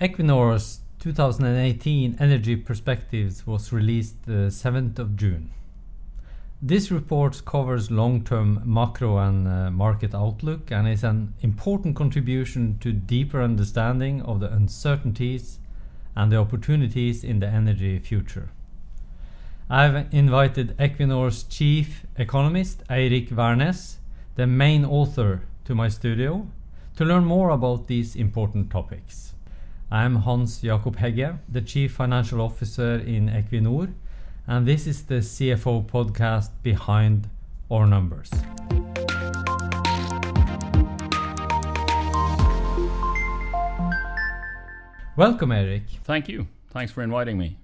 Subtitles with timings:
[0.00, 5.50] Equinor's 2018 Energy Perspectives was released the 7th of June.
[6.60, 12.92] This report covers long-term macro and uh, market outlook and is an important contribution to
[12.92, 15.60] deeper understanding of the uncertainties
[16.16, 18.50] and the opportunities in the energy future.
[19.70, 23.98] I've invited Equinor's chief economist, Eirik Wærness,
[24.34, 26.48] the main author, to my studio
[26.96, 29.34] to learn more about these important topics.
[29.94, 33.94] I'm Hans Jakob Hegge, the chief financial officer in Equinor,
[34.44, 37.28] and this is the CFO podcast behind
[37.70, 38.28] our numbers.
[45.16, 45.88] Welcome, Eirik.
[46.02, 46.48] Thank you.
[46.70, 47.56] Thanks for inviting me.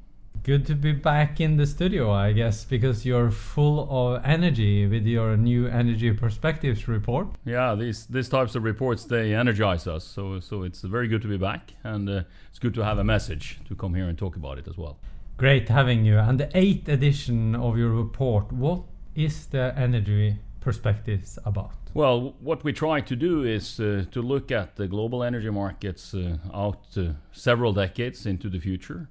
[0.42, 5.04] Good to be back in the studio, I guess, because you're full of energy with
[5.04, 7.28] your new Energy Perspectives report.
[7.44, 11.28] Yeah, these these types of reports they energize us, so so it's very good to
[11.28, 14.34] be back, and uh, it's good to have a message to come here and talk
[14.34, 14.96] about it as well.
[15.36, 16.18] Great having you.
[16.18, 21.74] And the eighth edition of your report, what is the Energy Perspectives about?
[21.92, 26.14] Well, what we try to do is uh, to look at the global energy markets
[26.14, 29.08] uh, out uh, several decades into the future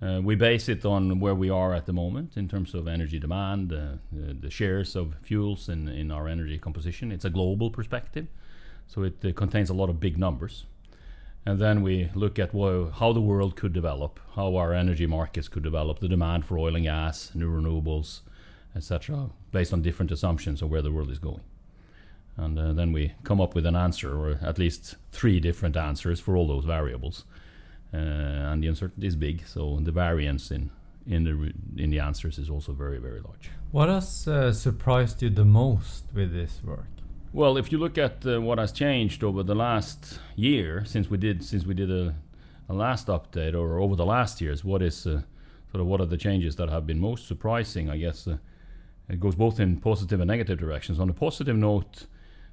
[0.00, 3.72] we base it on where we are at the moment in terms of energy demand,
[3.72, 7.10] uh, the, the, shares of fuels in, our energy composition.
[7.10, 8.28] It's a global perspective,
[8.86, 10.66] so it uh, contains a lot of big numbers.
[11.44, 15.62] And then we look at how the world could develop, how our energy markets could
[15.62, 18.20] develop, the demand for oil and gas, new renewables,
[18.76, 21.40] etc., based on different assumptions of where the world is going.
[22.36, 26.20] And uh, then we come up with an answer, or at least three different answers
[26.20, 27.37] for all those variables uh,
[27.92, 29.46] and the uncertainty is big.
[29.46, 30.70] So the variance in
[31.06, 33.50] in the in the answers is also very very large.
[33.70, 36.88] What has uh, surprised you the most with this work?
[37.32, 41.18] Well, if you look at uh, what has changed over the last year since we
[41.18, 42.14] did since we did a,
[42.68, 45.22] a last update, or over the last years, what is uh,
[45.70, 47.90] sort of what are the changes that have been most surprising?
[47.90, 48.38] I guess uh,
[49.08, 50.98] it goes both in positive and negative directions.
[51.00, 52.06] On a positive note,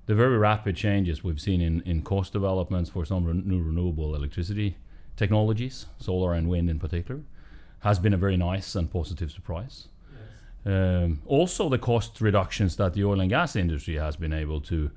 [0.05, 4.15] the very rapid changes we've seen in, in cost developments for some re- new renewable
[4.15, 4.77] electricity
[5.15, 7.21] technologies, solar and wind in particular,
[7.79, 9.87] has been a very nice and positive surprise.
[10.65, 14.91] Um, also, the cost reductions that the oil and gas industry has been able to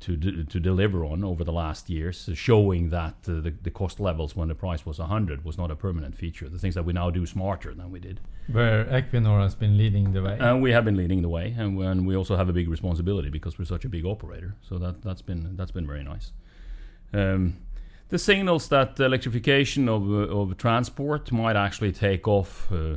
[0.00, 4.34] to, to deliver on over the last years, showing that uh, the, the cost levels
[4.34, 6.48] when the price was 100 was not a permanent feature.
[6.48, 8.20] The things that we now do smarter than we did.
[8.50, 10.38] Where Equinor has been leading the way.
[10.40, 13.28] And we have been leading the way, and, and we also have a big responsibility
[13.28, 14.56] because we're such a big operator.
[14.66, 16.32] So that that's been that's been very nice.
[17.12, 17.58] Um,
[18.10, 22.96] the signals that electrification of, uh, of transport might actually take off uh,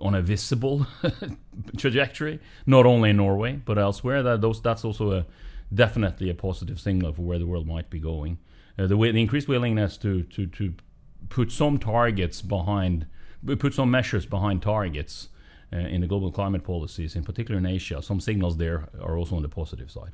[0.00, 0.86] on a visible
[1.76, 4.22] trajectory, not only in Norway but elsewhere.
[4.22, 5.26] That those that's also a
[5.74, 8.38] definitely a positive signal for where the world might be going.
[8.78, 10.74] Uh, the, the increased willingness to, to to
[11.28, 13.06] put some targets behind,
[13.58, 15.28] put some measures behind targets
[15.72, 18.00] uh, in the global climate policies, in particular in Asia.
[18.00, 20.12] Some signals there are also on the positive side.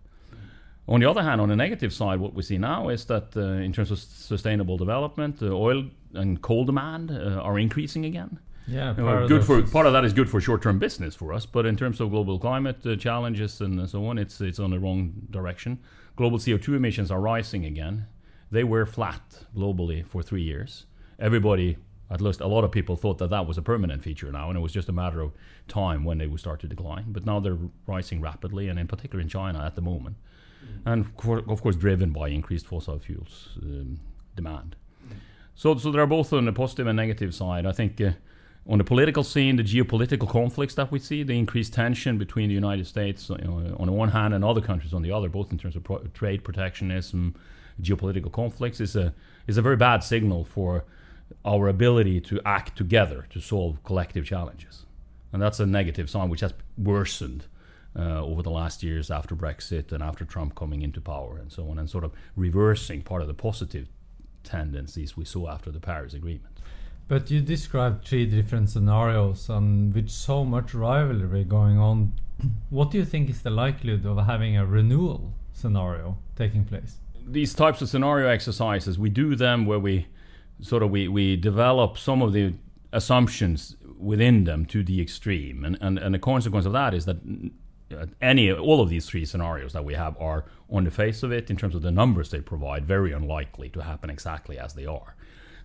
[0.88, 3.40] On the other hand, on the negative side, what we see now is that uh,
[3.40, 5.84] in terms of sustainable development, uh, oil
[6.14, 8.40] and coal demand uh, are increasing again.
[8.66, 11.66] Yeah, part, good for, part of that is good for short-term business for us, but
[11.66, 15.26] in terms of global climate uh, challenges and so on, it's it's on the wrong
[15.30, 15.80] direction.
[16.16, 18.06] Global CO2 emissions are rising again.
[18.50, 20.86] They were flat globally for three years.
[21.18, 21.78] Everybody,
[22.10, 24.58] at least a lot of people, thought that that was a permanent feature now, and
[24.58, 25.32] it was just a matter of
[25.66, 27.06] time when they would start to decline.
[27.08, 30.16] But now they're rising rapidly, and in particular in China at the moment
[30.84, 31.06] and
[31.48, 33.98] of course driven by increased fossil fuels um,
[34.34, 34.76] demand.
[35.54, 37.66] So, so there are both on the positive and negative side.
[37.66, 38.12] I think uh,
[38.68, 42.54] on the political scene, the geopolitical conflicts that we see, the increased tension between the
[42.54, 45.74] United States on the one hand and other countries on the other, both in terms
[45.74, 47.34] of pro- trade protectionism,
[47.80, 49.12] geopolitical conflicts, is a
[49.46, 50.84] is a very bad signal for
[51.44, 54.86] our ability to act together to solve collective challenges,
[55.32, 57.46] and that's a negative sign which has worsened
[57.96, 61.68] uh, over the last years after Brexit and after Trump coming into power and so
[61.68, 63.88] on, and sort of reversing part of the positive
[64.44, 66.52] tendencies we saw after the Paris Agreement.
[67.08, 72.14] But you described three different scenarios, and with so much rivalry going on,
[72.70, 76.96] what do you think is the likelihood of having a renewal scenario taking place?
[77.26, 80.06] These types of scenario exercises, we do them where we
[80.60, 82.54] sort of we, we develop some of the
[82.92, 87.18] assumptions within them to the extreme, and, and, and the consequence of that is that
[88.20, 91.50] any all of these three scenarios that we have are on the face of it
[91.50, 95.14] in terms of the numbers they provide very unlikely to happen exactly as they are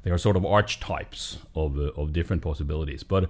[0.03, 3.29] they are sort of archetypes of, uh, of different possibilities but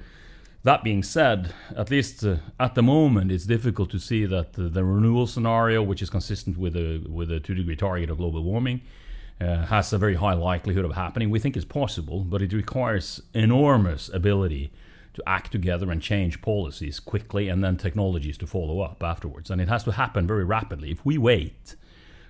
[0.63, 4.63] that being said at least uh, at the moment it's difficult to see that the,
[4.63, 8.43] the renewal scenario which is consistent with a with a 2 degree target of global
[8.43, 8.81] warming
[9.39, 11.29] uh, has a very high likelihood of happening.
[11.29, 14.71] We think it's possible, but it requires enormous ability
[15.17, 19.49] to act together and change policies quickly and then technologies to follow up afterwards.
[19.49, 20.91] And it has to happen very rapidly.
[20.91, 21.75] If we wait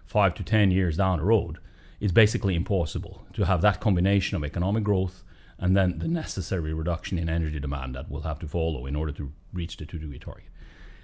[0.05, 1.57] five to 10 years down the road,
[1.99, 5.25] it's basically impossible to have that combination of economic growth
[5.59, 9.11] and then the necessary reduction in energy demand that we'll have to follow in order
[9.11, 10.45] to reach the two degree target.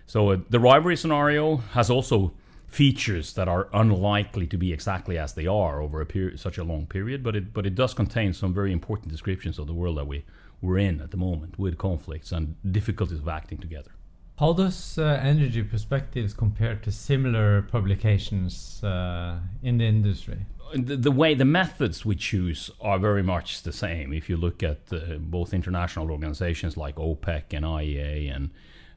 [0.05, 2.33] So uh, the rivalry scenario has also
[2.67, 6.85] features that are unlikely to be exactly as they are over a such a long
[6.85, 10.07] period, but it but it does contain some very important descriptions of the world that
[10.07, 10.23] we
[10.63, 13.91] we're in at the moment with conflicts and difficulties of acting together.
[14.39, 20.39] How does uh, Energy Perspectives compare to similar publications uh, in the industry?
[20.73, 24.11] The, the, way the methods we choose are very much the same.
[24.11, 28.49] If you look at uh, both international organizations like OPEC and IEA and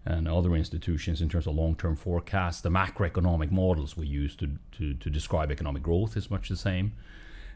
[0.08, 4.94] and other institutions in terms of long-term forecasts, the macroeconomic models we use to, to,
[4.94, 6.92] to describe economic growth is much the same.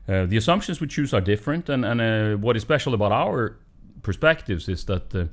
[0.08, 3.56] Uh, the assumptions we choose are different, and, and uh, what is special about our
[4.02, 5.26] perspectives is that uh,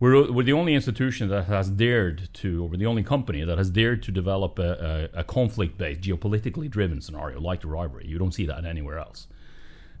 [0.00, 3.70] we're, we're the only institution that has dared to, or the only company that has
[3.70, 8.06] dared to develop a, a, a conflict-based, geopolitically driven scenario like the rivalry.
[8.06, 9.26] You don't see that anywhere else.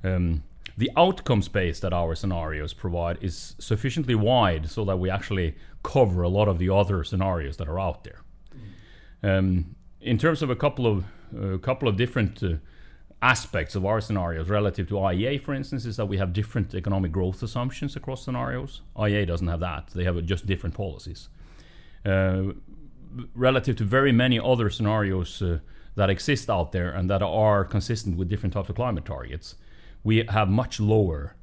[0.04, 0.44] Um,
[0.76, 6.22] the outcome space that our scenarios provide is sufficiently wide so that we actually cover
[6.22, 8.20] a lot of the other scenarios that are out there.
[9.22, 11.04] Um, in terms of a couple of
[11.36, 12.54] a couple of different uh,
[13.20, 17.10] aspects of our scenarios relative to IEA, for instance, is that we have different economic
[17.10, 18.82] growth assumptions across scenarios.
[18.96, 21.28] IEA doesn't have that; they have just different policies.
[22.04, 22.52] Uh,
[23.34, 25.58] relative to very many other scenarios uh,
[25.96, 29.56] that exist out there and that are consistent with different types of climate targets,
[30.04, 31.34] we have much lower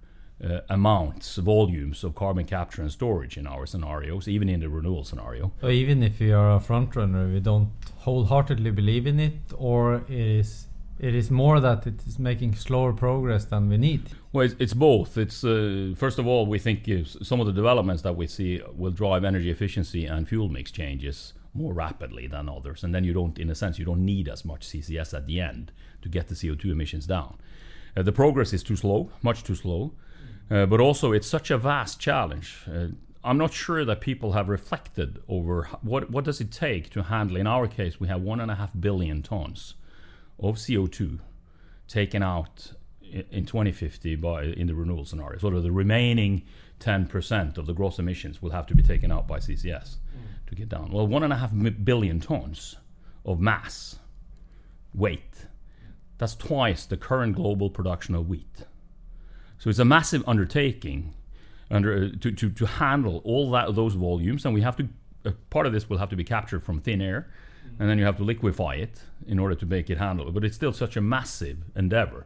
[0.43, 5.03] uh, amounts, volumes of carbon capture and storage in our scenarios, even in the renewal
[5.03, 5.51] scenario.
[5.61, 9.95] So even if we are a front runner, we don't wholeheartedly believe in it, or
[9.95, 10.67] it is
[10.99, 14.09] it is more that it is making slower progress than we need.
[14.31, 15.17] Well, it's, it's both.
[15.17, 16.89] It's uh, first of all, we think
[17.21, 21.33] some of the developments that we see will drive energy efficiency and fuel mix changes
[21.53, 24.43] more rapidly than others, and then you don't, in a sense, you don't need as
[24.43, 25.71] much CCS at the end
[26.01, 27.37] to get the CO2 emissions down.
[27.95, 29.93] Uh, the progress is too slow, much too slow,
[30.51, 32.57] uh, but also it's such a vast challenge.
[32.69, 32.87] Uh,
[33.23, 37.37] I'm not sure that people have reflected over what what does it take to handle.
[37.37, 39.75] In our case, we have one and a half billion tons
[40.39, 41.19] of CO2
[41.87, 45.37] taken out in 2050 by in the renewal scenario.
[45.39, 46.43] Sort of the remaining
[46.79, 50.47] 10% of the gross emissions will have to be taken out by CCS mm.
[50.47, 50.91] to get down.
[50.91, 51.51] Well, one and a half
[51.83, 52.75] billion tons
[53.23, 53.99] of mass
[54.93, 55.47] weight
[56.17, 58.65] that's twice the current global production of wheat.
[59.57, 61.13] So it's a massive undertaking
[61.71, 64.87] under, to, to, to handle all that those volumes, and we have to.
[65.25, 67.31] Uh, part of this will have to be captured from thin air,
[67.79, 70.31] and then you have to liquefy it in order to make it handle.
[70.31, 72.25] But it's still such a massive endeavor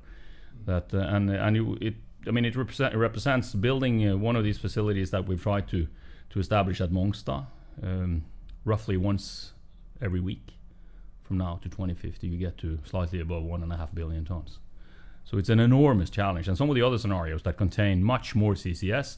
[0.65, 1.95] that, uh, and and you, it.
[2.27, 5.87] I mean, it, represent, represents building uh, one of these facilities that we've tried to
[6.31, 7.45] to establish at Mongstad,
[7.81, 8.25] um,
[8.65, 9.53] roughly once
[10.01, 10.53] every week
[11.23, 14.59] from now to 2050, you get to slightly above one and a half billion tons.
[15.23, 16.47] So it's an enormous challenge.
[16.47, 19.17] And some of the other scenarios that contain much more CCS,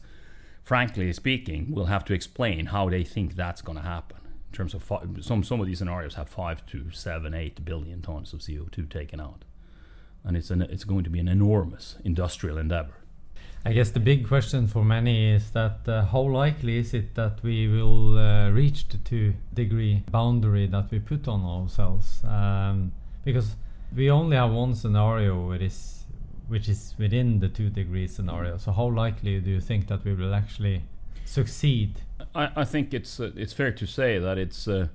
[0.61, 4.17] frankly speaking, will have to explain how they think that's going to happen.
[4.51, 8.01] In terms of fi- some, some of these scenarios have five to seven, eight billion
[8.01, 9.45] tons of CO2 taken out,
[10.25, 12.95] and it's an, it's going to be an enormous industrial endeavor.
[13.63, 17.41] I guess the big question for many is that uh, how likely is it that
[17.43, 22.21] we will uh, reach the two degree boundary that we put on ourselves?
[22.25, 22.91] Um,
[23.23, 23.55] because
[23.95, 26.05] we only have one scenario which is,
[26.49, 28.57] which is within the two degree scenario.
[28.57, 30.83] So how likely do you think that we will actually
[31.25, 32.01] succeed?
[32.35, 34.87] I, I think it's uh, it's fair to say that it's uh,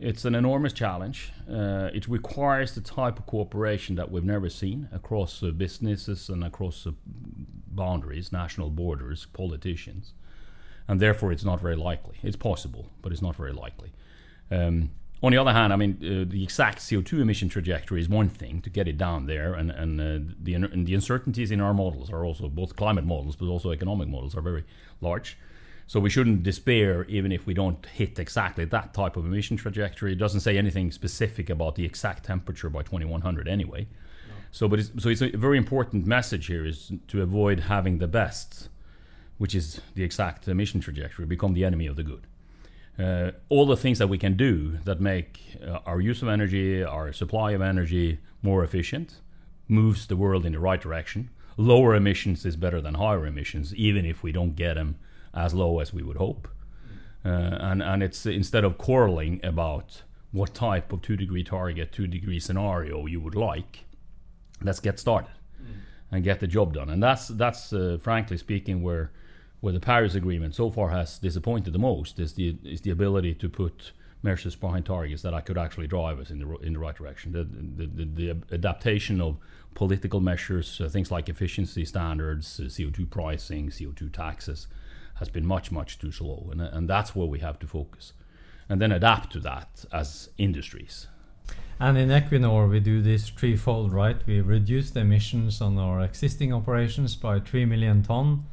[0.00, 1.32] it's an enormous challenge.
[1.48, 6.42] Uh, it requires the type of cooperation that we've never seen across uh, businesses and
[6.42, 10.14] across uh, boundaries, national borders, politicians.
[10.88, 12.16] And therefore, it's not very likely.
[12.22, 13.92] It's possible, but it's not very likely.
[14.50, 14.90] Um,
[15.22, 18.62] on the other hand, I mean, uh, the exact CO2 emission trajectory is one thing
[18.62, 22.10] to get it down there, and, and, uh, the, and the uncertainties in our models
[22.10, 24.64] are also both climate models, but also economic models are very
[25.02, 25.36] large.
[25.90, 30.12] So we shouldn't despair even if we don't hit exactly that type of emission trajectory.
[30.12, 33.88] It doesn't say anything specific about the exact temperature by 2100 anyway.
[34.28, 34.34] No.
[34.52, 38.06] So, but it's, so it's a very important message here is to avoid having the
[38.06, 38.68] best,
[39.38, 42.24] which is the exact emission trajectory, become the enemy of the good.
[42.96, 46.84] Uh, all the things that we can do that make uh, our use of energy,
[46.84, 49.22] our supply of energy more efficient,
[49.66, 51.30] moves the world in the right direction.
[51.56, 54.94] Lower emissions is better than higher emissions, even if we don't get them
[55.34, 56.48] as low as we would hope.
[57.24, 62.06] Uh, and, and it's instead of quarreling about what type of two degree target, two
[62.06, 63.84] degree scenario you would like,
[64.62, 65.32] let's get started
[66.10, 66.88] and get the job done.
[66.88, 69.12] And that's that's uh, frankly speaking where
[69.60, 73.34] where the Paris Agreement so far has disappointed the most is the is the ability
[73.34, 76.78] to put measures behind targets that I could actually drive us in the in the
[76.78, 77.32] right direction.
[77.32, 79.38] The the, the, the adaptation of
[79.74, 84.66] political measures, uh, things like efficiency standards, uh, CO2 pricing, CO2 taxes,
[85.20, 88.12] has been much much too slow, and and that's where we have to focus,
[88.68, 91.06] and then adapt to that as industries.
[91.78, 94.20] And in Equinor, we do this threefold, right?
[94.26, 98.44] We reduce the emissions on our existing operations by 3 million ton,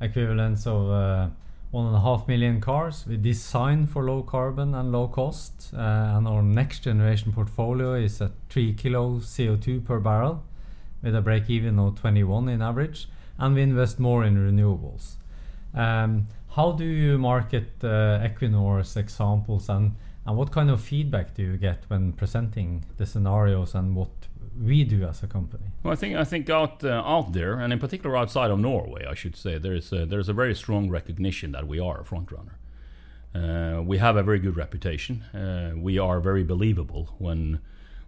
[0.00, 1.28] equivalents of uh,
[1.72, 3.04] one and a half million cars.
[3.06, 5.78] We design for low carbon and low cost, uh,
[6.16, 10.44] and our next generation portfolio is at 3 kilo CO2 per barrel,
[11.02, 13.08] with a break even of 21 in average,
[13.38, 15.16] and we invest more in renewables.
[15.74, 19.92] Um, how do you market uh, Equinor's examples and
[20.26, 24.10] and what kind of feedback do you get when presenting the scenarios and what
[24.62, 25.64] we do as a company?
[25.82, 29.06] Well, I think I think out uh, out there, and in particular outside of Norway,
[29.06, 32.30] I should say, there's a, there's a very strong recognition that we are a front
[32.30, 32.58] runner.
[33.34, 35.22] Uh, we have a very good reputation.
[35.34, 37.60] Uh, we are very believable when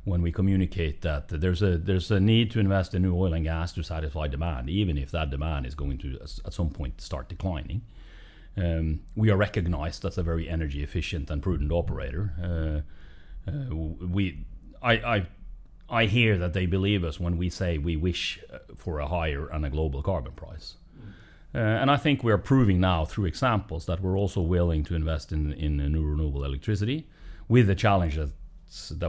[0.04, 3.44] when we communicate that there's a there's a need to invest in new oil and
[3.44, 7.28] gas to satisfy demand, even if that demand is going to at some point start
[7.28, 7.82] declining.
[8.56, 12.84] Um, we are recognized as a very energy efficient and prudent operator.
[13.46, 14.44] Uh, uh, we,
[14.82, 15.26] I, I,
[15.88, 19.48] I hear that they believe us when we say we wish uh, for a higher
[19.48, 20.74] and a global carbon price.
[21.54, 25.32] Uh, and I think we're proving now through examples that we're also willing to invest
[25.32, 27.08] in, in new renewable electricity
[27.48, 28.39] with the challenges that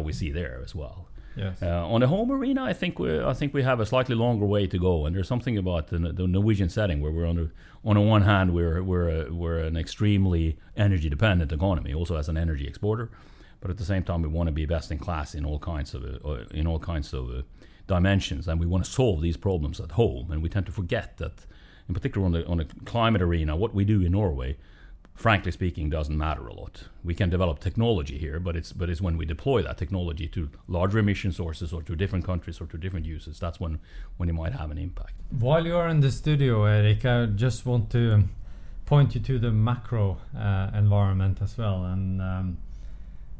[0.03, 1.07] we see there as well.
[1.35, 1.61] Yes.
[1.61, 4.45] Uh, on the home arena, I think we I think we have a slightly longer
[4.45, 7.51] way to go, and there's something about the, the Norwegian setting where we're on the
[7.85, 12.27] on the one hand we're we're a, we're an extremely energy dependent economy, also as
[12.27, 13.09] an energy exporter,
[13.61, 15.93] but at the same time we want to be best in class in all kinds
[15.93, 17.41] of uh, in all kinds of uh,
[17.87, 21.17] dimensions, and we want to solve these problems at home, and we tend to forget
[21.17, 21.45] that,
[21.87, 24.57] in particular on the on the climate arena, what we do in Norway
[25.21, 26.85] frankly speaking, doesn't matter a lot.
[27.03, 30.49] We can develop technology here, but it's but it's when we deploy that technology to
[30.67, 33.79] larger emission sources or to different countries or to different uses that's when
[34.17, 35.13] when it might have an impact.
[35.29, 38.23] While you are in the studio, Eirik, I just want to
[38.85, 42.57] point you to the macro uh, environment as well, and um,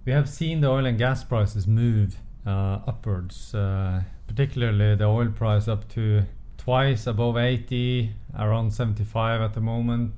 [0.05, 5.29] we have seen the oil and gas prices move uh, upwards, uh, particularly the oil
[5.29, 6.23] price up to
[6.57, 10.13] twice above 80, around 75 at the moment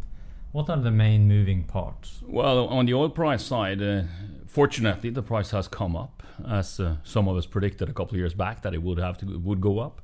[0.53, 2.21] what are the main moving parts?
[2.25, 4.03] Well, on the oil price side, uh,
[4.47, 8.19] fortunately, the price has come up, as uh, some of us predicted a couple of
[8.19, 9.99] years back that it would have to would go up.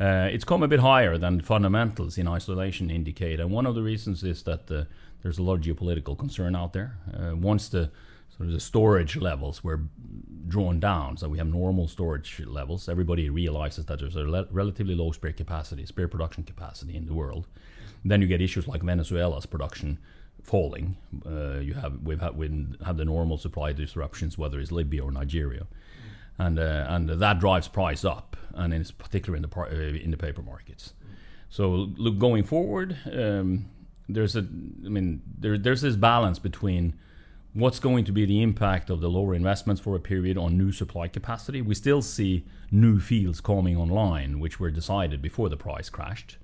[0.00, 3.82] Uh, it's come a bit higher than fundamentals in isolation indicate, and one of the
[3.82, 4.84] reasons is that uh,
[5.22, 6.96] there's a lot of geopolitical concern out there.
[7.12, 7.90] Uh, once the
[8.34, 9.82] sort of the storage levels were
[10.48, 14.94] drawn down, so we have normal storage levels, everybody realizes that there's a le- relatively
[14.94, 17.46] low spare capacity, spare production capacity in the world
[18.04, 19.98] then you get issues like Venezuela's production
[20.42, 20.96] falling.
[21.24, 25.12] Uh, you have we've had we have the normal supply disruptions, whether it's Libya or
[25.12, 25.66] Nigeria,
[26.38, 30.10] and uh, and that drives price up, and in particular in the par- uh, in
[30.10, 30.94] the paper markets.
[31.48, 33.66] So look going forward, um,
[34.08, 36.94] there's a I mean there, there's this balance between
[37.54, 40.72] what's going to be the impact of the lower investments for a period on new
[40.72, 41.60] supply capacity.
[41.60, 46.38] We still see new fields coming online, which were decided before the price crashed.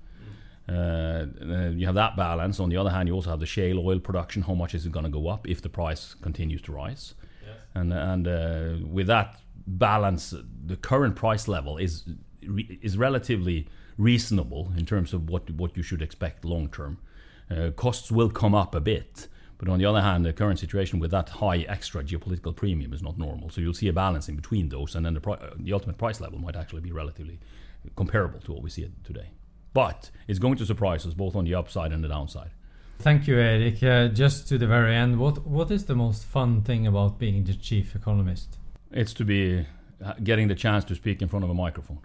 [0.69, 2.59] Uh, uh, you have that balance.
[2.59, 4.43] On the other hand, you also have the shale oil production.
[4.43, 7.15] How much is it going to go up if the price continues to rise?
[7.45, 7.55] Yes.
[7.73, 10.33] And and uh, with that balance,
[10.65, 12.05] the current price level is
[12.81, 16.99] is relatively reasonable in terms of what what you should expect long term.
[17.49, 20.99] Uh, costs will come up a bit, but on the other hand, the current situation
[20.99, 23.49] with that high extra geopolitical premium is not normal.
[23.49, 26.21] So you'll see a balance in between those, and then the pri- the ultimate price
[26.21, 27.39] level might actually be relatively
[27.95, 29.31] comparable to what we see today
[29.73, 32.51] but it's going to surprise us both on the upside and the downside.
[32.99, 33.81] Thank you, Eirik.
[33.81, 37.45] Uh, just to the very end, what what is the most fun thing about being
[37.45, 38.57] the chief economist?
[38.91, 39.65] It's to be
[40.03, 41.99] uh, getting the chance to speak in front of a microphone.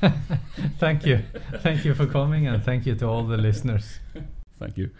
[0.78, 1.20] thank you,
[1.58, 3.98] thank you for coming, and thank you to all the listeners.
[4.58, 4.90] Thank you.